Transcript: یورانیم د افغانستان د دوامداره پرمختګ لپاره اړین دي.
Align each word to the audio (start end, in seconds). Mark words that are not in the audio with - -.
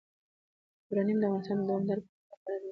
یورانیم 0.87 1.17
د 1.19 1.23
افغانستان 1.27 1.57
د 1.59 1.65
دوامداره 1.67 2.01
پرمختګ 2.05 2.29
لپاره 2.31 2.55
اړین 2.55 2.63
دي. 2.63 2.69